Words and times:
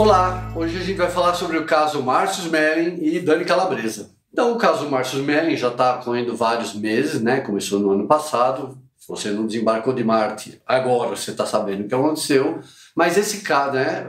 Olá, 0.00 0.50
hoje 0.56 0.78
a 0.78 0.80
gente 0.80 0.96
vai 0.96 1.10
falar 1.10 1.34
sobre 1.34 1.58
o 1.58 1.66
caso 1.66 2.02
Márcio 2.02 2.44
Smelling 2.44 3.04
e 3.04 3.20
Dani 3.20 3.44
Calabresa. 3.44 4.08
Então, 4.32 4.54
o 4.54 4.56
caso 4.56 4.88
Márcio 4.88 5.18
Smelling 5.18 5.58
já 5.58 5.68
está 5.68 5.98
correndo 5.98 6.34
vários 6.34 6.72
meses, 6.72 7.20
né? 7.20 7.42
Começou 7.42 7.78
no 7.78 7.90
ano 7.90 8.08
passado. 8.08 8.78
Se 8.96 9.06
você 9.06 9.30
não 9.30 9.46
desembarcou 9.46 9.92
de 9.92 10.02
Marte, 10.02 10.58
agora 10.66 11.14
você 11.14 11.32
está 11.32 11.44
sabendo 11.44 11.84
o 11.84 11.86
que 11.86 11.94
aconteceu. 11.94 12.60
Mas 12.96 13.18
esse 13.18 13.42
caso, 13.42 13.74
né? 13.74 14.06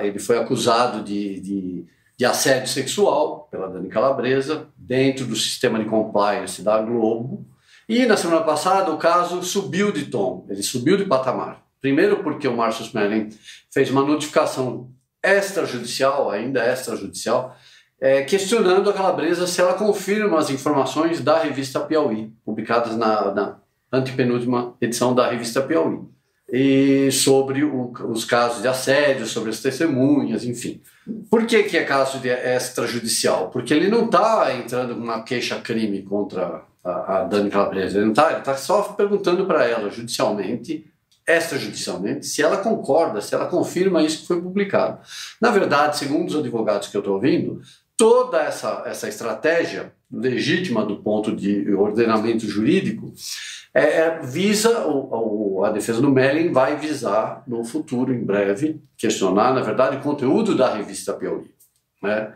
Ele 0.00 0.18
foi 0.18 0.38
acusado 0.38 1.02
de, 1.04 1.38
de, 1.40 1.86
de 2.16 2.24
assédio 2.24 2.68
sexual 2.68 3.46
pela 3.50 3.68
Dani 3.68 3.90
Calabresa 3.90 4.68
dentro 4.74 5.26
do 5.26 5.36
sistema 5.36 5.78
de 5.78 5.84
compliance 5.84 6.62
da 6.62 6.80
Globo. 6.80 7.46
E 7.86 8.06
na 8.06 8.16
semana 8.16 8.40
passada 8.40 8.90
o 8.90 8.96
caso 8.96 9.42
subiu 9.42 9.92
de 9.92 10.06
tom, 10.06 10.46
ele 10.48 10.62
subiu 10.62 10.96
de 10.96 11.04
patamar. 11.04 11.62
Primeiro 11.82 12.22
porque 12.22 12.48
o 12.48 12.56
Márcio 12.56 12.86
Smelling 12.86 13.28
fez 13.70 13.90
uma 13.90 14.00
notificação 14.00 14.88
extrajudicial, 15.24 16.30
ainda 16.30 16.64
extrajudicial, 16.64 17.56
é, 18.00 18.22
questionando 18.22 18.90
a 18.90 18.92
Calabresa 18.92 19.46
se 19.46 19.60
ela 19.60 19.74
confirma 19.74 20.38
as 20.38 20.50
informações 20.50 21.20
da 21.20 21.38
revista 21.38 21.80
Piauí, 21.80 22.32
publicadas 22.44 22.96
na, 22.96 23.32
na 23.32 23.56
antepenúltima 23.92 24.74
edição 24.80 25.14
da 25.14 25.30
revista 25.30 25.62
Piauí, 25.62 26.00
e 26.52 27.10
sobre 27.10 27.64
o, 27.64 27.92
os 28.10 28.24
casos 28.24 28.60
de 28.60 28.68
assédio, 28.68 29.26
sobre 29.26 29.50
as 29.50 29.60
testemunhas, 29.60 30.44
enfim. 30.44 30.80
Por 31.30 31.46
que, 31.46 31.62
que 31.64 31.76
é 31.76 31.84
caso 31.84 32.18
de 32.18 32.28
extrajudicial? 32.28 33.48
Porque 33.50 33.72
ele 33.72 33.88
não 33.88 34.04
está 34.04 34.54
entrando 34.54 34.94
com 34.94 35.00
uma 35.00 35.22
queixa-crime 35.22 36.02
contra 36.02 36.62
a, 36.84 37.20
a 37.20 37.24
Dani 37.24 37.50
Calabresa, 37.50 37.98
ele 37.98 38.10
está 38.10 38.40
tá 38.40 38.56
só 38.56 38.82
perguntando 38.82 39.46
para 39.46 39.66
ela, 39.66 39.90
judicialmente, 39.90 40.84
extrajudicialmente, 41.26 42.26
se 42.26 42.42
ela 42.42 42.58
concorda, 42.58 43.20
se 43.20 43.34
ela 43.34 43.46
confirma 43.46 44.02
isso 44.02 44.20
que 44.20 44.26
foi 44.26 44.40
publicado. 44.40 44.98
Na 45.40 45.50
verdade, 45.50 45.96
segundo 45.96 46.28
os 46.28 46.36
advogados 46.36 46.88
que 46.88 46.96
eu 46.96 47.00
estou 47.00 47.14
ouvindo, 47.14 47.60
toda 47.96 48.42
essa, 48.42 48.82
essa 48.86 49.08
estratégia 49.08 49.92
legítima 50.12 50.84
do 50.84 50.96
ponto 50.96 51.34
de 51.34 51.72
ordenamento 51.74 52.46
jurídico 52.46 53.12
é, 53.72 53.82
é, 53.82 54.20
visa, 54.22 54.86
o, 54.86 55.56
o, 55.58 55.64
a 55.64 55.70
defesa 55.70 56.00
do 56.00 56.10
Melling 56.10 56.52
vai 56.52 56.76
visar 56.76 57.42
no 57.46 57.64
futuro, 57.64 58.14
em 58.14 58.22
breve, 58.22 58.80
questionar, 58.96 59.52
na 59.52 59.62
verdade, 59.62 59.96
o 59.96 60.00
conteúdo 60.00 60.54
da 60.54 60.72
revista 60.72 61.12
Piauí. 61.12 61.50
Né? 62.00 62.32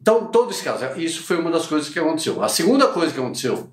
Então, 0.00 0.26
todo 0.26 0.50
esse 0.50 0.64
caso, 0.64 0.84
isso 0.96 1.22
foi 1.22 1.38
uma 1.38 1.50
das 1.50 1.66
coisas 1.66 1.88
que 1.88 1.98
aconteceu. 1.98 2.42
A 2.42 2.48
segunda 2.48 2.88
coisa 2.88 3.12
que 3.12 3.20
aconteceu 3.20 3.70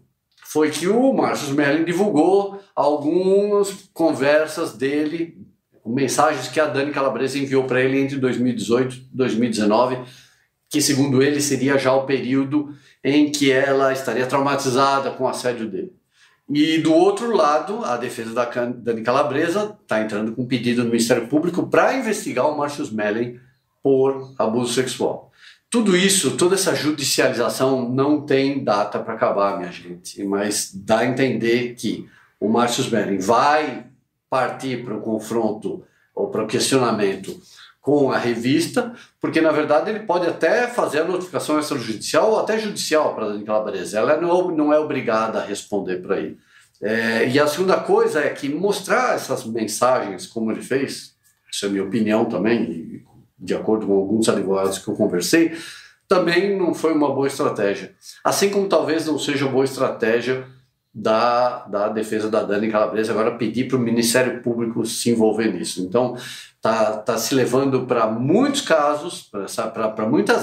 foi 0.50 0.72
que 0.72 0.88
o 0.88 1.14
Márcio 1.14 1.54
Melling 1.54 1.84
divulgou 1.84 2.58
algumas 2.74 3.90
conversas 3.94 4.72
dele, 4.72 5.46
mensagens 5.86 6.48
que 6.48 6.58
a 6.58 6.68
Dani 6.68 6.94
Calabresa 6.94 7.38
enviou 7.38 7.66
para 7.66 7.82
ele 7.82 8.00
entre 8.00 8.16
2018 8.16 8.96
e 8.96 9.00
2019, 9.12 10.00
que 10.70 10.82
segundo 10.82 11.22
ele 11.22 11.42
seria 11.42 11.78
já 11.78 11.94
o 11.94 12.06
período 12.06 12.74
em 13.04 13.30
que 13.30 13.52
ela 13.52 13.92
estaria 13.92 14.26
traumatizada 14.26 15.12
com 15.12 15.26
o 15.26 15.28
assédio 15.28 15.68
dele. 15.68 15.92
E 16.50 16.78
do 16.78 16.94
outro 16.94 17.36
lado, 17.36 17.84
a 17.84 17.98
defesa 17.98 18.34
da 18.34 18.46
Dani 18.46 19.02
Calabresa 19.02 19.78
está 19.82 20.02
entrando 20.02 20.32
com 20.32 20.44
um 20.44 20.48
pedido 20.48 20.82
no 20.82 20.90
Ministério 20.90 21.28
Público 21.28 21.68
para 21.68 21.98
investigar 21.98 22.50
o 22.50 22.58
Márcio 22.58 22.86
Smelling 22.86 23.38
por 23.84 24.34
abuso 24.40 24.74
sexual. 24.74 25.30
Tudo 25.70 25.98
isso, 25.98 26.38
toda 26.38 26.56
essa 26.56 26.74
judicialização 26.74 27.90
não 27.90 28.22
tem 28.22 28.64
data 28.64 29.00
para 29.00 29.16
acabar, 29.16 29.58
minha 29.58 29.72
gente, 29.72 30.24
mas 30.24 30.72
dá 30.74 31.00
a 31.00 31.06
entender 31.06 31.76
que 31.76 32.10
o 32.40 32.48
Márcio 32.48 32.84
Smelling 32.84 33.20
vai 33.20 33.86
partir 34.30 34.84
para 34.86 34.96
o 34.96 35.02
confronto 35.02 35.84
ou 36.16 36.30
para 36.30 36.44
o 36.44 36.48
questionamento 36.48 37.38
com 37.82 38.12
a 38.12 38.18
revista, 38.18 38.94
porque 39.20 39.42
na 39.42 39.52
verdade 39.52 39.90
ele 39.90 40.02
pode 40.02 40.28
até 40.28 40.68
fazer 40.68 41.02
a 41.02 41.06
notificação 41.06 41.60
extrajudicial 41.60 42.32
ou 42.32 42.40
até 42.40 42.60
judicial 42.60 43.14
para 43.14 43.26
a 43.26 43.30
Dani 43.30 43.46
Calabresa. 43.46 44.00
Ela 44.00 44.20
não, 44.20 44.52
não 44.52 44.74
é 44.74 44.80
obrigada 44.80 45.40
a 45.40 45.46
responder 45.46 45.98
para 46.02 46.18
ele. 46.18 46.38
É, 46.82 47.28
e 47.28 47.40
a 47.40 47.48
segunda 47.48 47.78
coisa 47.78 48.22
é 48.22 48.30
que 48.30 48.50
mostrar 48.50 49.16
essas 49.16 49.46
mensagens, 49.46 50.28
como 50.28 50.52
ele 50.52 50.62
fez, 50.62 51.16
isso 51.52 51.66
é 51.66 51.70
minha 51.70 51.84
opinião 51.84 52.26
também, 52.26 53.04
de 53.38 53.54
acordo 53.54 53.88
com 53.88 53.94
alguns 53.94 54.28
advogados 54.30 54.80
que 54.80 54.88
eu 54.88 54.96
conversei, 54.96 55.58
também 56.08 56.58
não 56.58 56.74
foi 56.74 56.94
uma 56.94 57.14
boa 57.14 57.28
estratégia. 57.28 57.94
Assim 58.24 58.50
como 58.50 58.68
talvez 58.68 59.06
não 59.06 59.20
seja 59.20 59.48
boa 59.48 59.66
estratégia 59.66 60.48
da, 60.94 61.66
da 61.66 61.90
defesa 61.90 62.30
da 62.30 62.42
Dani 62.44 62.72
Calabresa 62.72 63.12
agora 63.12 63.38
pedir 63.38 63.68
para 63.68 63.78
o 63.78 63.82
Ministério 63.82 64.42
Público 64.42 64.86
se 64.86 65.12
envolver 65.12 65.54
nisso. 65.54 65.82
Então, 65.82 66.18
tá, 66.62 66.98
tá 66.98 67.18
se 67.18 67.36
levando 67.36 67.86
para 67.86 68.08
muitos 68.08 68.62
casos, 68.62 69.30
para 69.52 70.08
muitos 70.08 70.34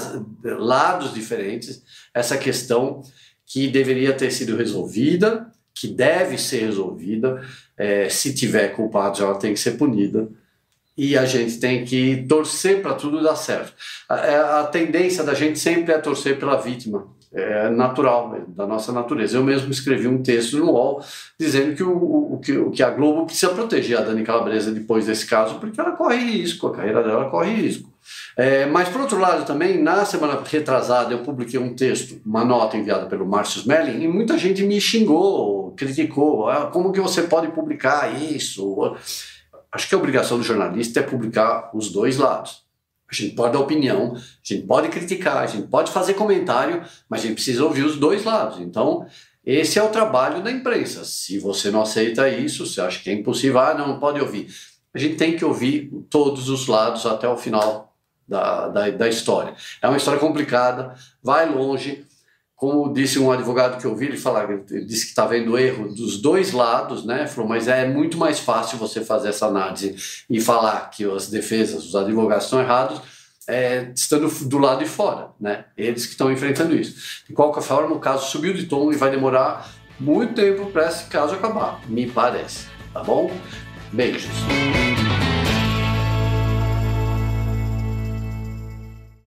lados 0.43 1.13
diferentes, 1.13 1.83
essa 2.13 2.37
questão 2.37 3.01
que 3.45 3.67
deveria 3.67 4.13
ter 4.13 4.31
sido 4.31 4.55
resolvida, 4.55 5.51
que 5.73 5.87
deve 5.87 6.37
ser 6.37 6.61
resolvida. 6.61 7.41
É, 7.77 8.07
se 8.07 8.33
tiver 8.33 8.69
culpados, 8.69 9.19
ela 9.19 9.37
tem 9.37 9.53
que 9.53 9.59
ser 9.59 9.71
punida. 9.71 10.29
E 10.97 11.17
a 11.17 11.25
gente 11.25 11.59
tem 11.59 11.83
que 11.83 12.25
torcer 12.27 12.81
para 12.81 12.93
tudo 12.93 13.21
dar 13.21 13.35
certo. 13.35 13.73
A, 14.07 14.17
é, 14.17 14.37
a 14.37 14.63
tendência 14.63 15.23
da 15.23 15.33
gente 15.33 15.59
sempre 15.59 15.93
é 15.93 15.97
torcer 15.97 16.39
pela 16.39 16.55
vítima 16.55 17.15
é 17.35 17.69
natural, 17.69 18.29
né, 18.29 18.41
da 18.47 18.65
nossa 18.65 18.93
natureza. 18.93 19.37
Eu 19.37 19.43
mesmo 19.43 19.69
escrevi 19.69 20.07
um 20.07 20.23
texto 20.23 20.57
no 20.57 20.71
UOL 20.71 21.03
dizendo 21.37 21.75
que, 21.75 21.83
o, 21.83 22.33
o, 22.33 22.39
que, 22.39 22.57
o 22.57 22.71
que 22.71 22.81
a 22.81 22.89
Globo 22.89 23.25
precisa 23.25 23.51
proteger 23.51 23.97
a 23.97 24.01
Dani 24.01 24.23
Calabresa 24.23 24.71
depois 24.71 25.05
desse 25.05 25.27
caso, 25.27 25.59
porque 25.59 25.79
ela 25.79 25.91
corre 25.91 26.15
risco, 26.17 26.67
a 26.67 26.73
carreira 26.73 27.03
dela 27.03 27.29
corre 27.29 27.53
risco. 27.53 27.93
É, 28.37 28.65
mas, 28.65 28.87
por 28.87 29.01
outro 29.01 29.19
lado, 29.19 29.45
também, 29.45 29.81
na 29.81 30.05
semana 30.05 30.41
retrasada, 30.45 31.13
eu 31.13 31.23
publiquei 31.23 31.59
um 31.59 31.75
texto, 31.75 32.21
uma 32.25 32.45
nota 32.45 32.77
enviada 32.77 33.05
pelo 33.07 33.25
Márcio 33.25 33.59
Smelling, 33.59 34.01
e 34.01 34.07
muita 34.07 34.37
gente 34.37 34.63
me 34.63 34.79
xingou, 34.79 35.73
criticou. 35.75 36.47
Ah, 36.47 36.67
como 36.67 36.93
que 36.93 37.01
você 37.01 37.23
pode 37.23 37.47
publicar 37.49 38.13
isso? 38.21 38.95
Acho 39.75 39.89
que 39.89 39.93
a 39.95 39.97
obrigação 39.97 40.37
do 40.37 40.43
jornalista 40.43 41.01
é 41.01 41.03
publicar 41.03 41.69
os 41.73 41.91
dois 41.91 42.15
lados. 42.15 42.63
A 43.11 43.13
gente 43.13 43.35
pode 43.35 43.51
dar 43.51 43.59
opinião, 43.59 44.15
a 44.15 44.19
gente 44.41 44.65
pode 44.65 44.87
criticar, 44.87 45.39
a 45.39 45.45
gente 45.45 45.67
pode 45.67 45.91
fazer 45.91 46.13
comentário, 46.13 46.81
mas 47.09 47.19
a 47.19 47.23
gente 47.23 47.35
precisa 47.35 47.65
ouvir 47.65 47.83
os 47.83 47.97
dois 47.97 48.23
lados. 48.23 48.61
Então, 48.61 49.05
esse 49.45 49.77
é 49.77 49.83
o 49.83 49.89
trabalho 49.89 50.41
da 50.41 50.49
imprensa. 50.49 51.03
Se 51.03 51.37
você 51.39 51.69
não 51.69 51.81
aceita 51.81 52.29
isso, 52.29 52.65
você 52.65 52.79
acha 52.79 53.03
que 53.03 53.09
é 53.09 53.13
impossível, 53.13 53.59
ah, 53.59 53.73
não, 53.73 53.99
pode 53.99 54.21
ouvir. 54.21 54.47
A 54.93 54.97
gente 54.97 55.17
tem 55.17 55.35
que 55.35 55.43
ouvir 55.43 55.91
todos 56.09 56.47
os 56.47 56.67
lados 56.67 57.05
até 57.05 57.27
o 57.27 57.35
final 57.35 57.93
da, 58.25 58.69
da, 58.69 58.89
da 58.91 59.09
história. 59.09 59.55
É 59.81 59.89
uma 59.89 59.97
história 59.97 60.21
complicada, 60.21 60.95
vai 61.21 61.49
longe, 61.49 62.05
como 62.55 62.93
disse 62.93 63.19
um 63.19 63.31
advogado 63.31 63.79
que 63.79 63.85
eu 63.85 63.91
ouvi, 63.91 64.05
ele 64.05 64.17
falar, 64.17 64.49
ele 64.49 64.85
disse 64.85 65.05
que 65.05 65.09
está 65.09 65.25
vendo 65.25 65.57
erro 65.57 65.93
dos 65.93 66.21
dois 66.21 66.53
lados, 66.53 67.05
né? 67.05 67.27
Falou, 67.27 67.49
mas 67.49 67.67
é 67.67 67.85
muito 67.85 68.17
mais 68.17 68.39
fácil 68.39 68.77
você 68.77 69.03
fazer 69.03 69.29
essa 69.29 69.47
análise 69.47 69.95
e 70.29 70.39
falar 70.39 70.89
que 70.89 71.03
as 71.03 71.29
defesas, 71.29 71.85
os 71.85 71.95
advogados 71.95 72.45
estão 72.45 72.61
errados, 72.61 73.01
é, 73.47 73.91
estando 73.93 74.27
do 74.47 74.57
lado 74.57 74.79
de 74.79 74.89
fora, 74.89 75.31
né? 75.39 75.65
Eles 75.77 76.05
que 76.05 76.13
estão 76.13 76.31
enfrentando 76.31 76.75
isso. 76.75 77.25
De 77.27 77.33
qualquer 77.33 77.61
forma, 77.61 77.93
o 77.93 77.99
caso 77.99 78.31
subiu 78.31 78.53
de 78.53 78.65
tom 78.65 78.91
e 78.91 78.95
vai 78.95 79.11
demorar 79.11 79.69
muito 79.99 80.33
tempo 80.33 80.67
para 80.71 80.87
esse 80.87 81.05
caso 81.05 81.35
acabar, 81.35 81.81
me 81.87 82.09
parece. 82.09 82.67
Tá 82.93 83.03
bom? 83.03 83.29
Beijos. 83.91 84.31